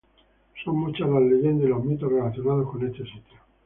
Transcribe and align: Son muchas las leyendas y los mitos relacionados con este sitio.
Son 0.63 0.77
muchas 0.79 1.07
las 1.07 1.21
leyendas 1.21 1.67
y 1.67 1.69
los 1.69 1.85
mitos 1.85 2.11
relacionados 2.11 2.67
con 2.71 2.83
este 2.87 3.03
sitio. 3.03 3.39